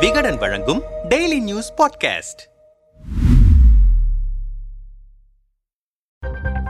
விகடன் 0.00 0.36
வழங்கும் 0.36 0.82
daily 1.08 1.40
news 1.40 1.72
podcast 1.76 2.42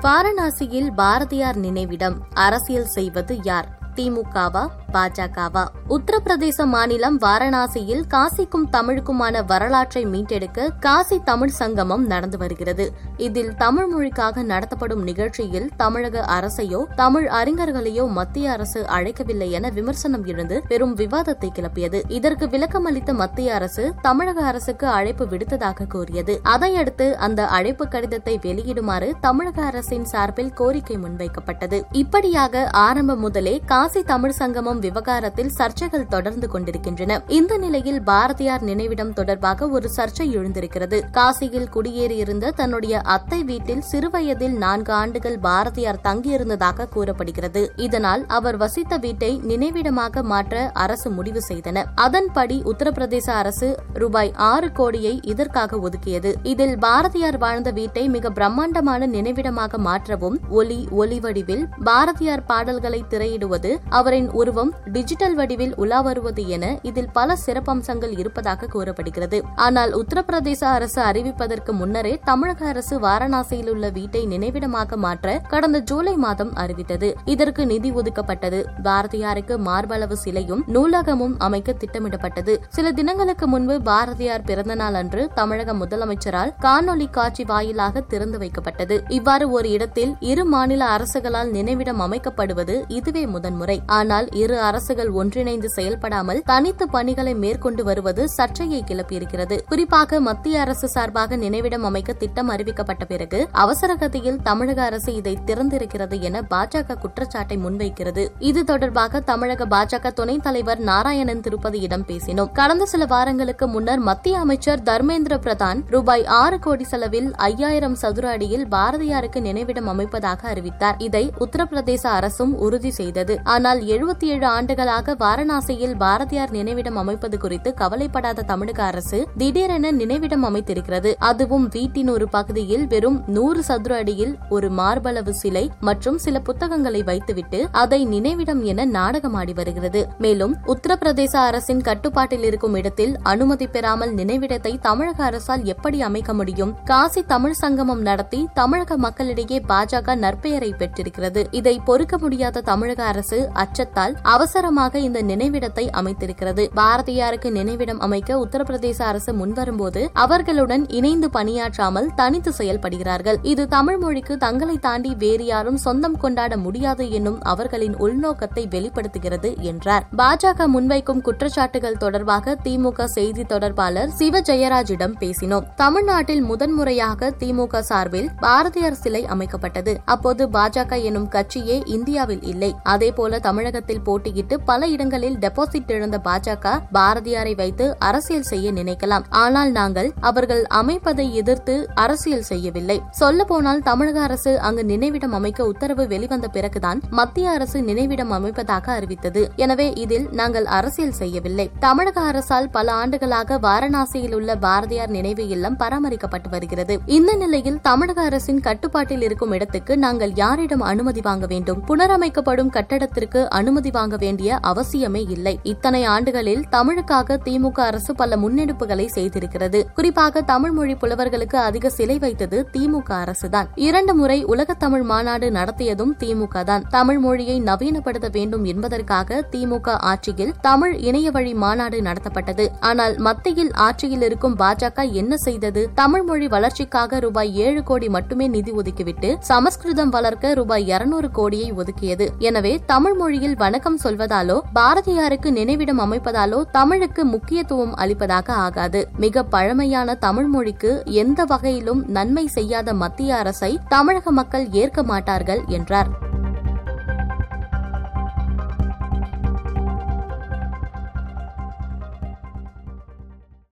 வாரணாசியில் 0.01 0.91
பாரதியார் 0.91 1.57
நினைவிடம் 1.57 2.23
அரசியல் 2.35 2.87
செய்வது 2.87 3.39
யார்? 3.43 3.76
திமுகவா 3.96 4.69
பாஜகவா? 4.93 5.64
உத்தரப்பிரதேச 5.88 6.64
மாநிலம் 6.64 7.21
வாரணாசியில் 7.21 8.03
காசிக்கும் 8.08 8.69
தமிழுக்குமான 8.72 9.45
வரலாற்றை 9.46 10.06
மீட்டெடுக்க 10.06 10.69
காசி 10.81 11.21
தமிழ் 11.24 11.49
சங்கமம் 11.49 12.06
நடந்து 12.06 12.38
வருகிறது. 12.38 12.92
இதில் 13.17 13.54
தமிழ் 13.54 13.88
மொழிக்காக 13.95 14.42
நடத்தப்படும் 14.42 15.03
நிகழ்ச்சியில் 15.03 15.71
தமிழக 15.77 16.24
அரசையோ 16.27 16.80
தமிழ் 16.95 17.27
அறிஞர்களையோ 17.27 18.09
மத்திய 18.09 18.51
அரசு 18.51 18.82
அழைக்கவில்லை 18.82 19.51
என 19.51 19.70
விமர்சனம் 19.70 20.24
எழுந்து 20.24 20.62
பெரும் 20.69 20.97
விவாதத்தை 20.97 21.51
கிளப்பியது. 21.55 22.02
இதற்கு 22.09 22.48
விளக்கம் 22.48 22.84
அளித்த 22.84 23.15
மத்திய 23.15 23.55
அரசு 23.55 23.94
தமிழக 24.02 24.44
அரசுக்கு 24.44 24.88
அழைப்பு 24.88 25.27
விடுத்ததாக 25.27 25.86
கூறியது. 25.86 26.41
அதையடுத்து 26.42 27.16
அந்த 27.16 27.47
அழைப்பு 27.47 27.88
கடிதத்தை 27.88 28.38
வெளியிடுமாறு 28.42 29.12
தமிழக 29.20 29.62
அரசின் 29.62 30.05
சார்பில் 30.05 30.52
கோரிக்கை 30.52 30.97
முன்வைக்கப்பட்டது. 30.97 31.83
இப்படியாக 31.92 32.69
ஆரம்பம் 32.70 33.20
முதலே 33.20 33.60
காசி 33.66 33.84
காசி 33.86 34.02
தமிழ் 34.02 34.32
சங்கமம் 34.38 34.78
விவகாரத்தில் 34.78 35.50
சர்ச்சைகள் 35.58 36.06
தொடர்ந்து 36.08 36.48
கொண்டிருக்கின்றன. 36.48 37.24
இந்த 37.28 37.58
நிலையில் 37.58 38.02
பாரதியார் 38.02 38.62
நினைவிடம் 38.62 39.12
தொடர்பாக 39.12 39.68
ஒரு 39.68 39.90
சர்ச்சை 39.96 40.24
எழுந்திருக்கிறது. 40.30 40.98
காசியில் 41.10 41.68
குடியேறியிருந்த 41.74 42.50
தன்னுடைய 42.50 43.00
அத்தை 43.00 43.42
வீட்டில் 43.44 43.82
சிறுவயதில் 43.91 44.56
நான்கு 44.56 44.92
ஆண்டுகள் 44.92 45.38
பாரதியார் 45.38 46.00
தங்கியிருந்ததாக 46.04 46.88
கூறப்படுகிறது. 46.88 47.72
இதனால் 47.77 48.27
அவர் 48.27 48.56
வசித்த 48.56 48.96
வீட்டை 48.96 49.41
நினைவிடமாக 49.44 50.22
மாற்ற 50.22 50.70
அரசு 50.72 51.10
முடிவு 51.10 51.42
செய்தன. 51.48 51.84
அதன்படி 51.94 52.62
உத்தரப்பிரதேச 52.64 53.30
அரசு 53.30 53.78
ரூபாய் 53.92 54.32
ஆறு 54.36 54.72
கோடியை 54.72 55.20
இதற்காக 55.22 55.77
ஒதுக்கியது. 55.77 56.33
இதில் 56.42 56.78
பாரதியார் 56.78 57.39
வாழ்ந்த 57.39 57.70
வீட்டை 57.70 58.08
மிக 58.08 58.30
பிரம்மாண்டமான 58.30 59.06
நினைவிடமாக 59.06 59.78
மாற்றவும் 59.78 60.41
ஒலி 60.50 60.89
ஒலி 60.91 61.20
வடிவில் 61.20 61.68
பாரதியார் 61.84 62.44
பாடல்களை 62.44 63.05
திரையிடுவது 63.08 63.74
அவரின் 63.88 64.30
உருவம் 64.30 64.72
டிஜிட்டல் 64.84 65.34
வடிவில் 65.34 65.74
உலா 65.77 66.00
வருவது 66.00 66.48
என 66.48 66.78
இதில் 66.82 67.10
பல 67.12 67.36
சிறப்பம்சங்கள் 67.46 68.18
இருப்பதாக 68.18 68.66
கூறப்படுகிறது. 68.66 69.41
ஆனால் 69.56 69.92
உத்தரப்பிரதேச 69.92 70.62
அரசு 70.64 71.02
அறிவிப்பதற்கு 71.02 71.72
முன்னரே 71.72 72.20
தமிழக 72.24 72.66
அரசு 72.66 73.00
வாரணாசியில் 73.00 73.70
உள்ள 73.70 73.88
வீட்டை 73.88 74.22
நினைவிடமாக 74.27 74.96
மாற்ற 74.96 75.41
கடந்த 75.48 75.78
ஜூலை 75.78 76.14
மாதம் 76.16 76.52
அறிவித்தது. 76.55 77.14
இதற்கு 77.24 77.66
நிதி 77.66 77.92
ஒதுக்கப்பட்டது. 77.92 78.60
பாரதியாருக்கு 78.83 79.56
மார்பளவு 79.58 80.16
சிலையும் 80.24 80.64
நூலகமும் 80.74 81.34
அமைக்க 81.38 81.72
திட்டமிடப்பட்டது. 81.72 82.55
சில 82.68 82.92
தினங்களுக்கு 82.92 83.46
முன்பு 83.46 83.74
பாரதியார் 83.83 84.46
பிறந்தநாள் 84.46 84.94
அன்று 84.94 85.22
தமிழக 85.34 85.74
முதலமைச்சரால் 85.74 86.52
காணொலி 86.61 87.08
காட்சி 87.11 87.44
வாயிலாக 87.44 88.00
திறந்து 88.00 88.38
வைக்கப்பட்டது. 88.38 88.98
இவ்வாறு 89.08 89.50
ஒரு 89.50 89.70
இடத்தில் 89.70 90.14
இரு 90.20 90.44
மாநில 90.44 90.84
அரசுகளால் 90.96 91.50
நினைவிடம் 91.50 92.00
அமைக்கப்படுவது 92.00 92.77
இதுவே 92.88 93.27
முதன்முறை. 93.27 93.66
ஆனால் 93.86 94.28
இரு 94.31 94.61
அரசுகள் 94.61 95.11
ஒன்றிணைந்து 95.11 95.70
செயல்படாமல் 95.70 96.42
தனித்து 96.45 96.89
பணிகளை 96.89 97.34
மேற்கொண்டு 97.34 97.84
வருவது 97.84 98.28
சர்ச்சையை 98.28 98.84
கிளப்பியிருக்கிறது. 98.86 99.61
குறிப்பாக 99.69 100.20
மத்திய 100.20 100.61
அரசு 100.61 100.89
சார்பாக 100.89 101.36
நினைவிடம் 101.36 101.84
அமைக்க 101.84 102.12
திட்டம் 102.12 102.50
அறிவிக்கப்பட்ட 102.50 103.05
பிறகு 103.05 103.48
அவசர 103.53 103.95
கதியில் 103.95 104.42
தமிழக 104.42 104.83
அரசு 104.83 105.14
இதை 105.14 105.39
திறந்திருக்கிறது 105.47 106.20
என 106.20 106.41
பாஜக 106.50 106.98
குற்றச்சாட்டை 106.98 107.56
முன்வைக்கிறது. 107.56 108.28
இது 108.39 108.64
தொடர்பாக 108.64 109.20
தமிழக 109.20 109.67
பாஜக 109.67 110.12
துணைத் 110.12 110.42
தலைவர் 110.42 110.78
நாராயணன் 110.78 111.41
திருப்பதியிடம் 111.41 112.06
பேசினோம். 112.06 112.53
கடந்த 112.53 112.84
சில 112.84 113.05
வாரங்களுக்கு 113.05 113.69
முன்னர் 113.69 113.98
மத்திய 113.98 114.39
அமைச்சர் 114.39 114.83
தர்மேந்திர 114.83 115.34
பிரதான் 115.36 115.83
ரூபாய் 115.91 116.25
ஆறு 116.25 116.58
கோடி 116.58 116.84
செலவில் 116.84 117.34
ஐயாயிரம் 117.34 117.95
சதுர 117.95 118.28
அடியில் 118.28 118.67
பாரதியாருக்கு 118.69 119.41
நினைவிடம் 119.41 119.89
அமைப்பதாக 119.89 120.42
அறிவித்தார். 120.42 120.96
இதை 120.98 121.33
உத்தரப்பிரதேச 121.39 122.07
அரசும் 122.07 122.58
உறுதி 122.58 122.90
செய்தது. 122.90 123.40
ஆனால் 123.55 123.80
எழுபத்தி 123.84 124.27
ஏழு 124.34 124.46
ஆண்டுகளாக 124.46 125.14
வாரணாசியில் 125.18 125.95
பாரதியார் 125.96 126.51
நினைவிடம் 126.51 126.98
அமைப்பது 127.02 127.39
குறித்து 127.39 127.70
கவலைப்படாத 127.74 128.43
தமிழக 128.43 128.81
அரசு 128.83 129.19
திடீரென 129.37 129.91
நினைவிடம் 129.91 130.45
அமைத்திருக்கிறது. 130.49 131.11
அதுவும் 131.31 131.67
வீட்டின் 131.69 132.11
ஒரு 132.15 132.29
பகுதியில் 132.29 132.87
வெறும் 132.87 133.19
நூறு 133.27 133.62
சதுர 133.62 133.97
அடியில் 133.97 134.34
ஒரு 134.49 134.71
மார்பளவு 134.71 135.34
சிலை 135.43 135.65
மற்றும் 135.81 136.19
சில 136.19 136.41
புத்தகங்களை 136.41 137.03
வைத்துவிட்டு 137.03 137.61
அதை 137.83 138.01
நினைவிடம் 138.05 138.62
என 138.65 138.87
நாடகமாடி 138.87 139.55
வருகிறது. 139.55 140.03
மேலும் 140.19 140.57
உத்தரப்பிரதேச 140.67 141.34
அரசின் 141.51 141.81
கட்டுப்பாட்டில் 141.81 142.43
இருக்கும் 142.43 142.75
இடத்தில் 142.75 143.15
அனுமதி 143.23 143.67
பெறாமல் 143.67 144.15
நினைவிடத்தை 144.15 144.75
தமிழக 144.81 145.25
அரசால் 145.25 145.65
எப்படி 145.65 146.01
அமைக்க 146.03 146.33
முடியும்? 146.34 146.75
காசி 146.84 147.23
தமிழ் 147.34 147.59
சங்கமம் 147.63 148.03
நடத்தி 148.03 148.43
தமிழக 148.55 148.97
மக்களிடையே 148.97 149.61
பாஜக 149.69 150.17
நற்பெயரை 150.25 150.73
பெற்றிருக்கிறது. 150.78 151.43
இதை 151.51 151.77
பொறுக்க 151.84 152.19
முடியாத 152.19 152.65
தமிழக 152.73 153.03
அரசு 153.05 153.36
அச்சத்தால் 153.63 154.15
அவசரமாக 154.35 154.99
இந்த 155.07 155.21
நினைவிடத்தை 155.31 155.85
அமைத்திருக்கிறது. 156.01 156.65
பாரதியாருக்கு 156.81 157.51
நினைவிடம் 157.59 158.01
அமைக்க 158.07 158.39
உத்தரப்பிரதேச 158.45 158.99
அரசு 159.11 159.33
முன்வரும்போது 159.41 160.03
அவர்களுடன் 160.25 160.85
இணைந்து 160.99 161.31
பணியாற்றாமல் 161.37 162.11
தனித்து 162.15 162.53
செயல்படுகிறார்கள். 162.61 163.41
இது 163.53 163.63
தமிழ் 163.77 163.99
மொழிக்கு 164.05 164.37
தங்களை 164.47 164.77
தாண்டி 164.79 165.13
வேறு 165.25 165.45
யாரும் 165.45 165.81
சொந்தம் 165.87 166.19
கொண்டாட 166.19 166.57
முடியாது 166.57 167.05
என்னும் 167.11 167.39
அவர்களின் 167.53 167.97
உள்நோக்கத்தை 168.07 168.65
வெளிப்படுத்துகிறது 168.75 169.51
என்றார். 169.71 170.07
பாஜக 170.23 170.69
முன்வைக்கும் 170.75 171.25
குற்றச்சாட்டுகள் 171.29 172.01
தொடர்பாக 172.05 172.57
திமுக 172.65 173.09
செய்தி 173.17 173.45
தொடர்பாளர் 173.45 174.13
சிவ 174.21 174.41
ஜெயராஜிடம் 174.51 175.17
பேசினோம். 175.23 175.67
தமிழ்நாட்டில் 175.83 176.43
முதன்முறையாக 176.51 177.31
திமுக 177.41 177.81
சார்பில் 177.91 178.29
பாரதியார் 178.41 179.01
சிலை 179.03 179.23
அமைக்கப்பட்டது. 179.35 179.95
அப்போது 180.15 180.43
பாஜக 180.57 181.03
எனும் 181.09 181.29
கட்சியே 181.29 181.77
இந்தியாவில் 181.97 182.45
இல்லை. 182.53 182.71
அதேபோல 182.93 183.26
தமிழகத்தில் 183.33 184.03
போட்டியிட்டு 184.03 184.61
பல 184.61 184.87
இடங்களில் 184.87 185.37
டெபாசிட் 185.37 185.91
இழந்த 185.91 186.21
பாஜக 186.25 186.73
பாரதியாரை 186.93 187.57
வைத்து 187.57 187.99
அரசியல் 187.99 188.43
செய்ய 188.43 188.73
நினைக்கலாம். 188.73 189.25
ஆனால் 189.31 189.71
நாங்கள் 189.71 190.13
அவர்கள் 190.21 190.67
அமைப்பதை 190.75 191.33
எதிர்த்து 191.33 191.89
அரசியல் 191.95 192.43
செய்யவில்லை. 192.43 193.03
சொல்ல 193.11 193.45
போனால் 193.45 193.83
தமிழக 193.83 194.21
அரசு 194.21 194.61
அங்கு 194.61 194.85
நினைவிடம் 194.85 195.33
அமைக்க 195.33 195.67
உத்தரவு 195.67 196.07
வெளிவந்த 196.07 196.49
பிறகுதான் 196.49 197.01
மத்திய 197.11 197.51
அரசு 197.51 197.83
நினைவிடம் 197.83 198.31
அமைப்பதாக 198.31 198.87
அறிவித்தது. 198.87 199.51
எனவே 199.57 199.93
இதில் 199.93 200.29
நாங்கள் 200.33 200.65
அரசியல் 200.65 201.13
செய்யவில்லை. 201.13 201.71
தமிழக 201.79 202.21
அரசால் 202.21 202.71
பல 202.71 202.93
ஆண்டுகளாக 202.93 203.59
வாரணாசியில் 203.59 204.35
உள்ள 204.35 204.57
பாரதியார் 204.57 205.11
நினைவு 205.11 205.49
இல்லம் 205.49 205.77
பராமரிக்கப்பட்டு 205.77 206.49
வருகிறது. 206.49 207.01
இந்த 207.07 207.35
நிலையில் 207.35 207.81
தமிழக 207.81 208.23
அரசின் 208.23 208.61
கட்டுப்பாட்டில் 208.61 209.23
இருக்கும் 209.23 209.53
இடத்துக்கு 209.53 209.99
நாங்கள் 209.99 210.33
யாரிடம் 210.35 210.81
அனுமதி 210.81 211.21
வாங்க 211.21 211.47
வேண்டும்? 211.47 211.85
புனரமைக்கப்படும் 211.87 212.71
கட்டடத்திற்கு 213.16 213.43
அனுமதி 213.59 213.91
வாங்க 213.97 214.16
வேண்டிய 214.22 214.59
அவசியமே 214.71 215.21
இல்லை. 215.34 215.53
இத்தனை 215.72 216.00
ஆண்டுகளில் 216.15 216.65
தமிழுக்காக 216.75 217.38
திமுக 217.47 217.78
அரசு 217.91 218.12
பல 218.21 218.37
முன்னெடுப்புகளை 218.43 219.06
செய்திருக்கிறது. 219.16 219.78
குறிப்பாக 219.99 220.43
தமிழ் 220.50 220.75
மொழி 220.78 220.94
புலவர்களுக்கு 221.03 221.59
அதிக 221.69 221.91
சிலை 221.99 222.16
வைத்தது 222.25 222.59
திமுக 222.75 223.10
அரசுதான். 223.25 223.69
இரண்டு 223.87 224.15
முறை 224.21 224.38
உலக 224.53 224.77
தமிழ் 224.84 225.04
மாநாடு 225.10 225.49
நடத்தியதும் 225.59 226.12
திமுக 226.22 226.65
தான். 226.71 226.84
தமிழ் 226.97 227.21
மொழியை 227.27 227.56
நவீனப்படுத்த 227.69 228.31
வேண்டும் 228.37 228.66
என்பதற்காக 228.72 229.41
திமுக 229.54 229.97
ஆட்சியில் 230.12 230.53
தமிழ் 230.69 230.94
இணைய 231.09 231.31
வழி 231.37 231.54
மாநாடு 231.65 232.00
நடத்தப்பட்டது. 232.09 232.66
ஆனால் 232.91 233.16
மத்தியில் 233.28 233.72
ஆட்சியில் 233.87 234.27
இருக்கும் 234.28 234.59
பாஜக 234.62 235.09
என்ன 235.22 235.33
செய்தது? 235.47 235.84
தமிழ் 236.03 236.27
மொழி 236.31 236.48
வளர்ச்சிக்காக 236.56 237.21
ரூபாய் 237.27 237.53
ஏழு 237.66 237.83
கோடி 237.91 238.10
மட்டுமே 238.19 238.48
நிதி 238.56 238.75
ஒதுக்கிவிட்டு 238.83 239.33
சமஸ்கிருதம் 239.53 240.15
வளர்க்க 240.19 240.54
ரூபாய் 240.60 240.87
இருநூறு 240.94 241.28
கோடியை 241.41 241.69
ஒதுக்கியது. 241.81 242.27
எனவே 242.48 242.72
தமிழ் 243.06 243.21
மொழியில் 243.21 243.56
வணக்கம் 243.56 243.99
சொல்வதாலோ 244.05 244.61
பாரதியாருக்கு 244.75 245.53
நினைவிடம் 245.53 246.00
அமைப்பதாலோ 246.00 246.62
தமிழுக்கு 246.71 247.25
முக்கியத்துவம் 247.25 247.95
அளிப்பதாக 247.95 248.53
ஆகாது. 248.53 249.09
மிக 249.16 249.42
பழமையான 249.42 250.15
தமிழ் 250.15 250.47
மொழிக்கு 250.47 251.03
எந்த 251.04 251.45
வகையிலும் 251.45 252.04
நன்மை 252.07 252.47
செய்யாத 252.47 252.95
மத்திய 252.95 253.36
அரசை 253.36 253.78
தமிழக 253.89 254.31
மக்கள் 254.31 254.71
ஏற்க 254.71 255.03
மாட்டார்கள் 255.03 255.60
என்றார். 255.66 256.08